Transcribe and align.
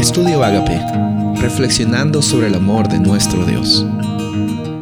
Estudio 0.00 0.42
Agape, 0.42 0.80
reflexionando 1.42 2.22
sobre 2.22 2.46
el 2.46 2.54
amor 2.54 2.88
de 2.88 2.98
nuestro 2.98 3.44
Dios. 3.44 3.84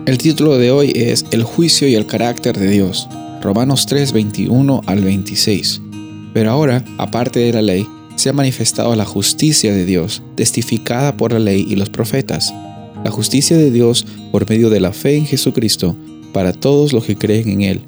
El 0.07 0.17
título 0.17 0.59
de 0.59 0.71
hoy 0.71 0.93
es 0.95 1.27
El 1.33 1.43
juicio 1.43 1.89
y 1.89 1.97
el 1.97 2.07
carácter 2.07 2.57
de 2.57 2.69
Dios, 2.69 3.09
Romanos 3.43 3.87
3, 3.87 4.13
21 4.13 4.81
al 4.87 5.03
26. 5.03 5.83
Pero 6.33 6.53
ahora, 6.53 6.85
aparte 6.99 7.41
de 7.41 7.53
la 7.53 7.63
ley, 7.63 7.85
se 8.15 8.29
ha 8.29 8.33
manifestado 8.33 8.95
la 8.95 9.05
justicia 9.05 9.75
de 9.75 9.85
Dios, 9.85 10.23
testificada 10.37 11.17
por 11.17 11.33
la 11.33 11.41
ley 11.41 11.67
y 11.69 11.75
los 11.75 11.91
profetas. 11.91 12.55
La 13.05 13.11
justicia 13.11 13.57
de 13.57 13.73
Dios 13.73 14.07
por 14.31 14.49
medio 14.49 14.71
de 14.71 14.79
la 14.79 14.93
fe 14.93 15.17
en 15.17 15.27
Jesucristo, 15.27 15.97
para 16.33 16.53
todos 16.53 16.93
los 16.93 17.05
que 17.05 17.17
creen 17.17 17.49
en 17.49 17.63
Él 17.63 17.88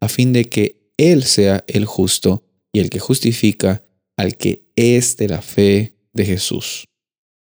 a 0.00 0.08
fin 0.08 0.32
de 0.32 0.48
que 0.48 0.80
Él 0.96 1.24
sea 1.24 1.64
el 1.68 1.84
justo 1.84 2.42
y 2.72 2.80
el 2.80 2.90
que 2.90 2.98
justifica 2.98 3.84
al 4.16 4.36
que 4.36 4.64
es 4.76 5.16
de 5.16 5.28
la 5.28 5.42
fe 5.42 5.94
de 6.12 6.24
Jesús. 6.24 6.84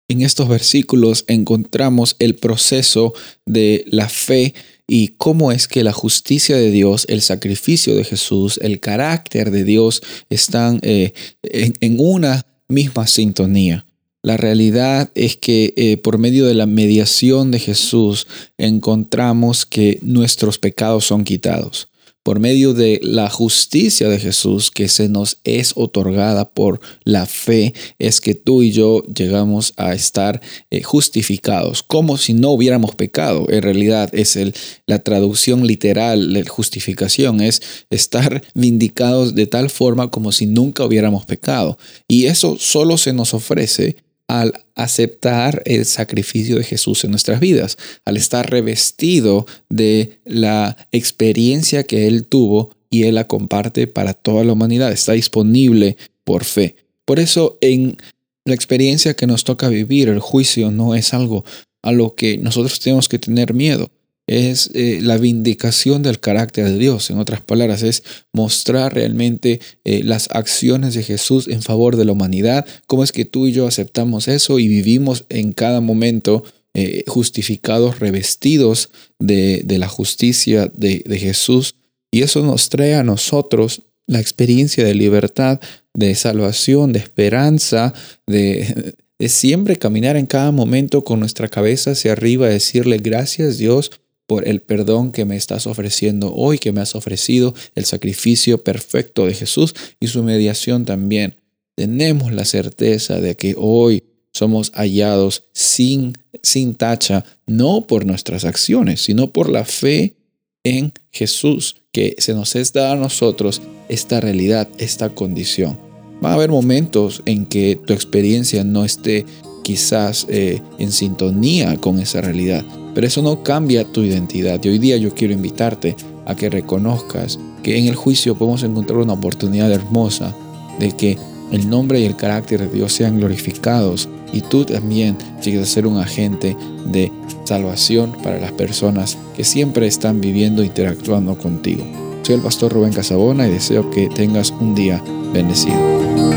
En 0.09 0.23
estos 0.23 0.49
versículos 0.49 1.25
encontramos 1.27 2.15
el 2.21 2.37
proceso 2.37 3.13
de 3.45 3.85
la 3.89 4.09
fe 4.09 4.55
y 4.87 5.09
cómo 5.09 5.51
es 5.51 5.67
que 5.67 5.83
la 5.83 5.93
justicia 5.93 6.57
de 6.57 6.71
Dios, 6.71 7.07
el 7.09 7.23
sacrificio 7.23 7.97
de 7.97 8.05
Jesús, 8.05 8.61
el 8.63 8.79
carácter 8.79 9.51
de 9.51 9.65
Dios 9.65 10.03
están 10.31 10.79
eh, 10.83 11.13
en, 11.43 11.97
una 11.99 12.47
misma 12.69 13.09
sintonía. 13.09 13.85
La 14.23 14.37
realidad 14.37 15.11
es 15.17 15.37
que 15.37 15.75
eh, 15.77 15.97
por 15.97 16.19
medio 16.19 16.47
de 16.47 16.55
la 16.55 16.67
mediación 16.67 17.51
de 17.51 17.59
Jesús 17.59 18.29
encontramos 18.59 19.67
que 19.67 19.99
nuestros 20.03 20.59
pecados 20.59 21.05
son 21.05 21.25
quitados 21.25 21.89
por 22.27 22.41
medio 22.41 22.75
de 22.75 22.99
la 23.05 23.31
justicia 23.31 24.09
de 24.09 24.19
Jesús 24.19 24.73
que 24.73 24.89
se 24.89 25.09
nos 25.09 25.39
es 25.45 25.75
otorgada 25.77 26.51
por 26.51 26.81
la 27.05 27.25
fe, 27.25 27.73
es 28.01 28.21
que 28.21 28.35
tú 28.35 28.63
y 28.63 28.73
yo 28.73 29.05
llegamos 29.05 29.75
a 29.77 29.95
estar 29.95 30.41
eh, 30.71 30.83
justificados, 30.83 31.85
como 31.85 32.17
si 32.17 32.35
no 32.35 32.51
hubiéramos 32.51 32.97
pecado. 32.97 33.47
En 33.49 33.63
realidad 33.63 34.11
es 34.13 34.35
el, 34.35 34.57
la 34.87 34.99
traducción 34.99 35.69
literal 35.69 36.33
de 36.33 36.43
justificación, 36.49 37.41
es 37.41 37.63
estar 37.91 38.43
vindicados 38.57 39.37
de 39.37 39.47
tal 39.47 39.71
forma 39.71 40.11
como 40.11 40.33
si 40.33 40.47
nunca 40.47 40.85
hubiéramos 40.85 41.27
pecado. 41.27 41.79
Y 42.09 42.27
eso 42.27 42.57
solo 42.59 42.99
se 42.99 43.13
nos 43.13 43.35
ofrece 43.35 43.99
al 44.29 44.65
aceptar 44.75 45.63
el 45.67 45.85
sacrificio 45.85 46.57
de 46.57 46.65
Jesús 46.65 47.05
en 47.05 47.11
nuestras 47.11 47.41
vidas, 47.41 47.79
al 48.05 48.17
estar 48.17 48.51
revestido 48.51 49.47
de 49.69 50.19
la 50.25 50.77
experiencia 50.93 51.85
que 51.85 52.07
Él 52.07 52.25
tuvo 52.25 52.77
y 52.91 53.05
Él 53.05 53.15
la 53.17 53.27
comparte 53.27 53.87
para 53.87 54.15
toda 54.15 54.45
la 54.45 54.53
humanidad, 54.53 54.93
está 54.93 55.13
disponible 55.13 55.97
por 56.25 56.45
fe. 56.45 56.77
Por 57.05 57.21
eso 57.21 57.59
en 57.61 57.97
la 58.45 58.55
experiencia 58.55 59.15
que 59.15 59.27
nos 59.27 59.45
toca 59.45 59.69
vivir, 59.69 60.09
el 60.09 60.21
juicio 60.21 60.71
no 60.71 60.95
es 60.95 61.15
algo 61.15 61.45
a 61.83 61.93
lo 61.93 62.15
que 62.15 62.39
nosotros 62.39 62.81
tenemos 62.81 63.09
que 63.09 63.19
tener 63.19 63.55
miedo 63.55 63.91
es 64.27 64.71
eh, 64.75 64.99
la 65.03 65.19
vindicación 65.19 66.03
del 66.03 66.19
carácter 66.19 66.65
de 66.67 66.79
Dios. 66.79 67.11
En 67.11 67.19
otras 67.19 67.41
palabras, 67.41 67.83
es 67.83 68.03
mostrar 68.33 68.95
realmente 68.95 69.61
eh, 69.85 70.03
las 70.03 70.29
acciones 70.33 70.95
de 70.95 71.03
Jesús 71.03 71.47
en 71.49 71.63
favor 71.63 71.97
de 71.97 72.05
la 72.05 72.13
humanidad, 72.13 72.67
cómo 72.87 73.05
es 73.05 73.13
que 73.13 73.25
tú 73.25 73.47
y 73.47 73.53
yo 73.53 73.67
aceptamos 73.67 74.29
eso 74.29 74.59
y 74.59 74.69
vivimos 74.69 75.25
en 75.29 75.53
cada 75.53 75.81
momento 75.81 76.45
eh, 76.75 77.05
justificados, 77.07 78.01
revestidos 78.01 78.91
de, 79.19 79.65
la 79.67 79.89
justicia 79.89 80.71
de, 80.75 81.03
Jesús. 81.19 81.77
Y 82.11 82.23
eso 82.23 82.45
nos 82.45 82.69
trae 82.69 82.97
a 82.97 83.05
nosotros 83.05 83.83
la 84.07 84.21
experiencia 84.21 84.85
de 84.85 84.95
libertad, 84.95 85.61
de 85.95 86.15
salvación, 86.15 86.93
de 86.93 86.99
esperanza, 86.99 87.95
de, 88.27 88.95
de 89.19 89.29
siempre 89.29 89.77
caminar 89.77 90.17
en 90.17 90.27
cada 90.27 90.51
momento 90.51 91.03
con 91.03 91.21
nuestra 91.21 91.49
cabeza 91.49 91.93
hacia 91.93 92.13
arriba, 92.13 92.49
decirle 92.49 92.99
gracias 92.99 93.59
Dios 93.59 93.91
por 94.27 94.47
el 94.49 94.61
perdón 94.61 95.13
que 95.13 95.25
me 95.25 95.37
estás 95.37 95.67
ofreciendo 95.67 96.35
hoy, 96.35 96.59
que 96.59 96.73
me 96.73 96.81
has 96.81 96.95
ofrecido 96.95 97.55
el 97.75 97.85
sacrificio 97.85 98.63
perfecto 98.63 99.27
de 99.27 99.35
Jesús 99.35 99.75
y 100.01 100.09
su 100.09 100.23
mediación 100.23 100.85
también. 100.85 101.37
Tenemos 101.77 102.33
la 102.33 102.45
certeza 102.45 103.21
de 103.21 103.37
que 103.37 103.55
hoy 103.57 104.03
somos 104.33 104.71
hallados 104.73 105.45
sin, 105.53 106.15
sin 106.43 106.75
tacha, 106.75 107.25
no 107.47 107.87
por 107.87 108.05
nuestras 108.05 108.45
acciones, 108.45 109.01
sino 109.01 109.33
por 109.33 109.49
la 109.49 109.65
fe 109.65 110.17
en 110.65 110.93
Jesús, 111.11 111.77
que 111.93 112.17
se 112.19 112.35
nos 112.35 112.57
es 112.57 112.73
dada 112.73 112.93
a 112.93 112.97
nosotros 112.97 113.63
esta 113.89 114.21
realidad, 114.21 114.69
esta 114.79 115.11
condición. 115.11 115.79
Va 116.23 116.31
a 116.31 116.35
haber 116.35 116.51
momentos 116.51 117.23
en 117.25 117.47
que 117.47 117.79
tu 117.87 117.93
experiencia 117.93 118.65
no 118.65 118.85
esté 118.85 119.25
quizás 119.63 120.27
eh, 120.29 120.61
en 120.79 120.93
sintonía 120.93 121.77
con 121.77 122.01
esa 122.01 122.21
realidad, 122.21 122.65
pero 122.97 123.09
eso 123.09 123.21
no 123.21 123.43
cambia 123.43 123.85
tu 123.85 124.01
identidad. 124.01 124.59
Y 124.65 124.71
hoy 124.71 124.79
día 124.79 124.97
yo 124.97 125.15
quiero 125.15 125.35
invitarte 125.35 125.95
a 126.25 126.35
que 126.35 126.49
reconozcas 126.49 127.39
que 127.63 127.77
en 127.77 127.89
el 127.89 127.95
juicio 127.95 128.39
podemos 128.39 128.63
encontrar 128.63 129.01
una 129.01 129.13
oportunidad 129.13 129.71
hermosa 129.71 130.35
de 130.79 130.93
que 130.93 131.19
el 131.53 131.69
nombre 131.69 132.01
y 132.01 132.07
el 132.07 132.17
carácter 132.17 132.59
de 132.61 132.75
Dios 132.75 132.95
sean 132.95 133.19
glorificados 133.19 134.09
y 134.33 134.41
tú 134.41 134.65
también 134.65 135.19
llegues 135.45 135.61
a 135.61 135.67
ser 135.67 135.87
un 135.87 135.99
agente 135.99 136.57
de 136.87 137.13
salvación 137.45 138.17
para 138.23 138.41
las 138.41 138.53
personas 138.53 139.19
que 139.37 139.45
siempre 139.45 139.87
están 139.87 140.23
viviendo 140.23 140.63
e 140.63 140.67
interactuando 140.67 141.37
contigo. 141.37 141.85
Soy 142.23 142.37
el 142.37 142.41
pastor 142.41 142.73
Rubén 142.73 142.95
Casabona 142.95 143.47
y 143.47 143.51
deseo 143.51 143.91
que 143.91 144.09
tengas 144.09 144.55
un 144.59 144.75
día 144.75 145.05
bendecido. 145.35 146.36